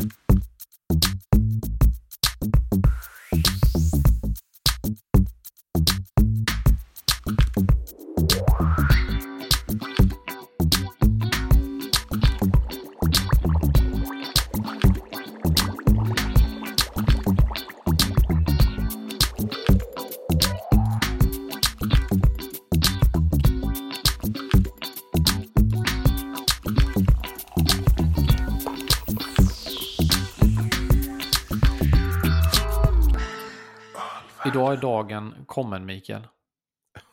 [0.00, 0.23] you
[34.54, 36.26] Idag är dagen kommen, Mikael.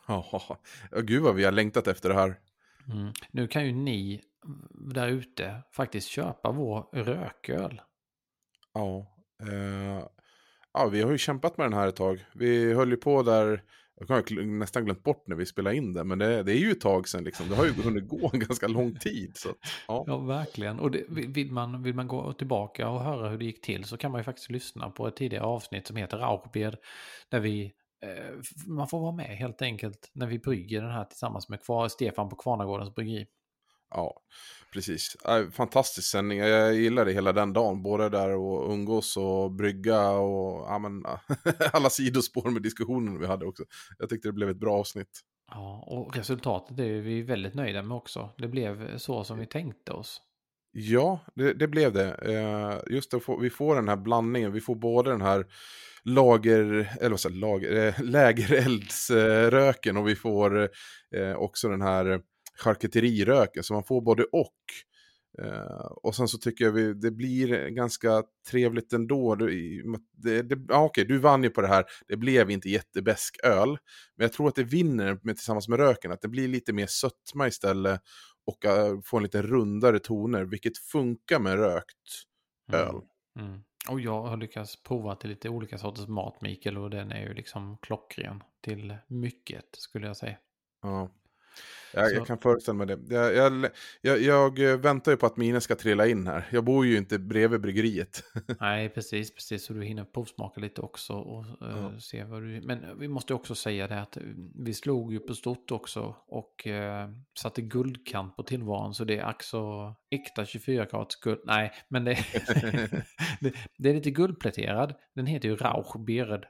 [0.08, 0.58] Ja,
[0.90, 2.38] gud vad vi har längtat efter det här.
[2.92, 3.12] Mm.
[3.30, 4.22] Nu kan ju ni
[4.70, 7.80] där ute faktiskt köpa vår rököl.
[8.74, 9.06] Ja,
[9.42, 10.06] eh,
[10.72, 12.24] ja, vi har ju kämpat med den här ett tag.
[12.32, 13.62] Vi höll ju på där,
[14.08, 16.70] jag har nästan glömt bort när vi spelade in det, men det, det är ju
[16.70, 17.48] ett tag sedan liksom.
[17.48, 19.32] Det har ju hunnit gå en ganska lång tid.
[19.34, 19.48] Så,
[19.88, 20.04] ja.
[20.06, 20.78] ja, verkligen.
[20.78, 23.96] Och det, vill, man, vill man gå tillbaka och höra hur det gick till så
[23.96, 26.78] kan man ju faktiskt lyssna på ett tidigare avsnitt som heter Rauchbier,
[27.28, 31.48] där vi eh, man får vara med helt enkelt när vi brygger den här tillsammans
[31.48, 33.26] med kvar, Stefan på Kvarnagårdens bryggeri.
[33.94, 34.20] Ja,
[34.72, 35.16] precis.
[35.52, 36.38] Fantastisk sändning.
[36.38, 37.82] Jag gillade hela den dagen.
[37.82, 41.04] Både där och umgås och brygga och ja, men,
[41.72, 43.64] alla sidospår med diskussionen vi hade också.
[43.98, 45.20] Jag tyckte det blev ett bra avsnitt.
[45.50, 48.30] Ja, och resultatet är vi väldigt nöjda med också.
[48.38, 50.20] Det blev så som vi tänkte oss.
[50.72, 52.14] Ja, det, det blev det.
[52.14, 54.52] Eh, just det, vi får den här blandningen.
[54.52, 55.46] Vi får både den här
[56.04, 60.68] lager, eller vad säger lager, äh, lägereldsröken och vi får
[61.16, 62.20] äh, också den här
[62.58, 63.62] charkuteriröken.
[63.62, 64.56] Så man får både och.
[65.42, 69.34] Uh, och sen så tycker jag vi, det blir ganska trevligt ändå.
[69.34, 71.84] Det, det, ja, okej, du vann ju på det här.
[72.08, 73.68] Det blev inte jättebäsk öl.
[74.16, 76.12] Men jag tror att det vinner med, tillsammans med röken.
[76.12, 78.00] Att det blir lite mer sötma istället.
[78.46, 80.44] Och uh, får en lite rundare toner.
[80.44, 82.24] Vilket funkar med rökt
[82.72, 82.80] mm.
[82.80, 83.00] öl.
[83.38, 83.62] Mm.
[83.88, 86.78] Och jag har lyckats prova till lite olika sorters mat, Mikael.
[86.78, 90.36] Och den är ju liksom klockren till mycket, skulle jag säga.
[90.82, 91.10] Ja.
[91.92, 92.98] Jag, jag, kan föreställa mig det.
[93.08, 96.48] Jag, jag, jag, jag, väntar ju på att mina ska trilla in här.
[96.50, 98.24] Jag bor ju inte bredvid bryggeriet.
[98.60, 99.64] Nej, precis, precis.
[99.64, 102.60] Så du hinner provsmaka lite också och uh, se vad du...
[102.60, 104.18] Men vi måste också säga det att
[104.54, 108.94] vi slog ju på stort också och uh, satte guldkant på tillvaron.
[108.94, 111.40] Så det är också äkta 24 karats guld.
[111.44, 112.14] Nej, men det,
[113.40, 114.94] det, det, är lite guldpläterad.
[115.14, 116.44] Den heter ju Rauchbered.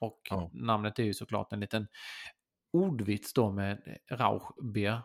[0.00, 0.50] Och ja.
[0.52, 1.86] namnet är ju såklart en liten
[2.72, 5.02] ordvits då med Rauchbier.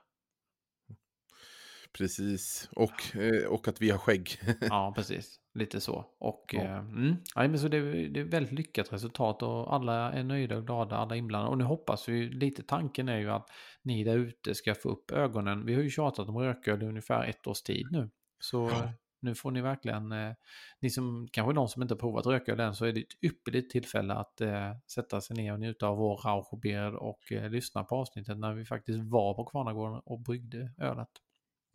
[1.98, 4.30] Precis, och, eh, och att vi har skägg.
[4.62, 5.40] ja, precis.
[5.54, 6.06] Lite så.
[6.20, 6.62] Och ja.
[6.62, 10.58] Eh, mm, ja, men så det, det är väldigt lyckat resultat och alla är nöjda
[10.58, 11.52] och glada, alla inblandade.
[11.52, 13.50] Och nu hoppas vi, lite tanken är ju att
[13.82, 15.66] ni där ute ska få upp ögonen.
[15.66, 18.10] Vi har ju tjatat om rököl i ungefär ett års tid nu.
[18.40, 18.94] Så ja.
[19.26, 20.34] Nu får ni verkligen, eh,
[20.80, 24.14] ni som kanske de som inte provat rököl än, så är det ett ypperligt tillfälle
[24.14, 28.38] att eh, sätta sig ner och njuta av vår Rauchbier och eh, lyssna på avsnittet
[28.38, 31.10] när vi faktiskt var på Kvarnagården och bryggde ölet.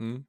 [0.00, 0.24] Mm.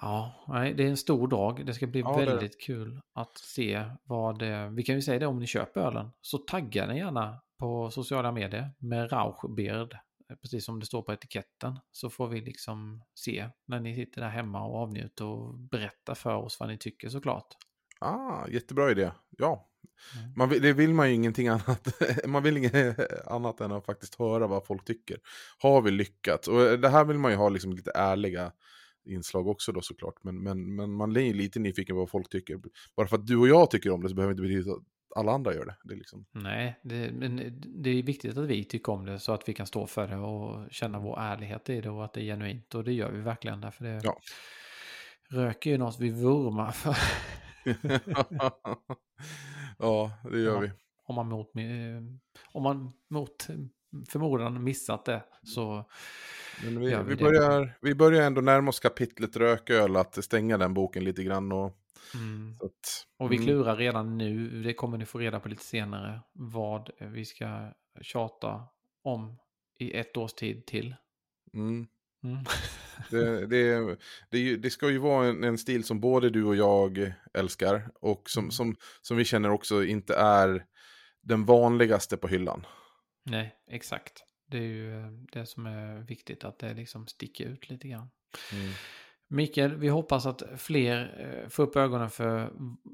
[0.00, 1.66] Ja, nej, det är en stor dag.
[1.66, 2.64] Det ska bli ja, väldigt det.
[2.64, 4.68] kul att se vad det...
[4.68, 6.10] Vi kan ju säga det om ni köper ölen.
[6.20, 11.12] Så tagga den gärna på sociala medier med Rauchbeard Eh, precis som det står på
[11.12, 16.14] etiketten, så får vi liksom se när ni sitter där hemma och avnjuter och berätta
[16.14, 17.56] för oss vad ni tycker såklart.
[18.00, 19.10] Ah, jättebra idé.
[19.30, 19.68] Ja,
[20.16, 20.32] mm.
[20.36, 22.02] man det vill man ju ingenting annat.
[22.26, 25.18] man vill inget annat än att faktiskt höra vad folk tycker.
[25.58, 26.48] Har vi lyckats?
[26.48, 28.52] Och det här vill man ju ha liksom lite ärliga
[29.04, 30.14] inslag också då såklart.
[30.22, 32.60] Men, men, men man är ju lite nyfiken på vad folk tycker.
[32.96, 34.84] Bara för att du och jag tycker om det så behöver det inte betyda
[35.16, 35.76] alla andra gör det.
[35.84, 36.26] det är liksom...
[36.32, 39.66] Nej, det, men det är viktigt att vi tycker om det så att vi kan
[39.66, 42.74] stå för det och känna vår ärlighet i det och att det är genuint.
[42.74, 44.20] Och det gör vi verkligen därför det ja.
[45.30, 46.96] röker ju något vi vurmar för.
[49.78, 50.70] ja, det gör ja, vi.
[51.04, 51.52] Om man mot,
[52.52, 53.48] om man mot
[54.08, 55.84] förmodan missat det så
[56.64, 60.74] men vi, vi, vi börjar, vi börjar ändå närma oss kapitlet rököl, att stänga den
[60.74, 61.76] boken lite grann och
[62.14, 62.56] Mm.
[62.60, 63.46] Att, och vi mm.
[63.46, 68.64] klurar redan nu, det kommer ni få reda på lite senare, vad vi ska tjata
[69.02, 69.38] om
[69.78, 70.94] i ett års tid till.
[71.54, 71.86] Mm.
[72.24, 72.44] Mm.
[73.10, 73.96] det, det,
[74.30, 78.30] det, det, ska ju vara en, en, stil som både du och jag älskar och
[78.30, 78.50] som, mm.
[78.50, 80.66] som, som vi känner också inte är
[81.22, 82.66] den vanligaste på hyllan.
[83.24, 84.24] Nej, exakt.
[84.46, 88.10] Det är ju eh, det som är viktigt, att det liksom sticker ut lite grann.
[88.52, 88.72] Mm.
[89.32, 92.52] Mikael, vi hoppas att fler eh, får upp ögonen för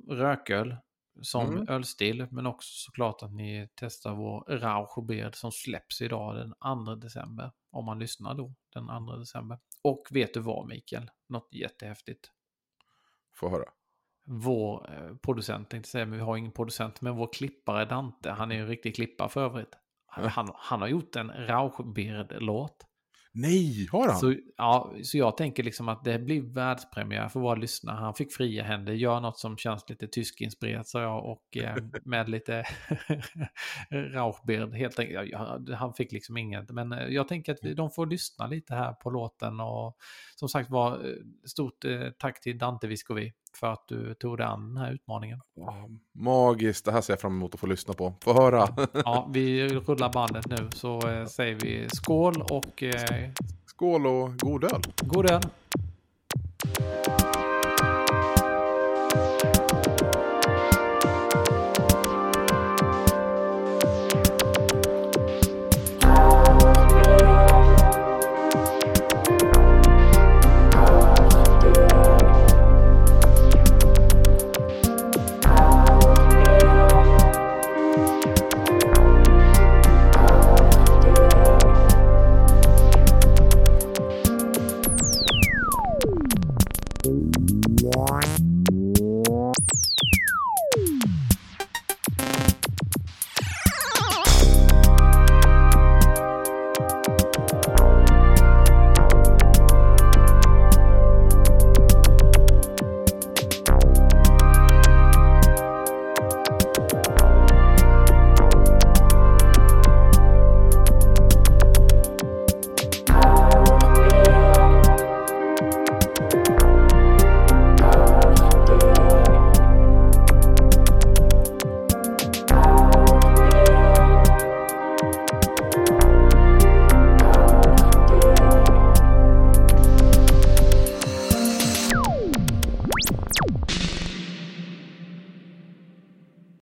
[0.09, 0.77] rököl
[1.23, 1.69] som mm.
[1.69, 7.53] ölstil, men också såklart att ni testar vår Rauchbeer som släpps idag den 2 december,
[7.71, 9.59] om man lyssnar då den 2 december.
[9.83, 11.11] Och vet du vad Mikael?
[11.29, 12.31] Något jättehäftigt.
[13.35, 13.69] Få höra.
[14.25, 18.51] Vår eh, producent, inte säga, men vi har ingen producent, men vår klippare Dante, han
[18.51, 19.75] är ju en riktig klippare för övrigt.
[20.07, 22.87] Han, han, han har gjort en Rauschbeard-låt.
[23.39, 24.19] Nej, har han?
[24.19, 27.97] Så, ja, så jag tänker liksom att det blir världspremiär för våra lyssnare.
[27.97, 32.29] Han fick fria händer, gör något som känns lite tyskinspirerat sa jag och eh, med
[32.29, 32.65] lite
[33.91, 35.35] Rauchbeard helt enkelt.
[35.75, 38.93] Han fick liksom inget, men eh, jag tänker att vi, de får lyssna lite här
[38.93, 39.97] på låten och
[40.37, 44.47] som sagt var eh, stort eh, tack till Dante Viscovi för att du tog dig
[44.47, 45.41] an den här utmaningen.
[45.57, 48.15] Ja, magiskt, det här ser jag fram emot att få lyssna på.
[48.25, 48.69] Få höra.
[49.05, 53.31] Ja, vi rullar bandet nu så eh, säger vi skål och eh,
[53.67, 54.81] Skål och god öl.
[55.03, 55.43] god öl.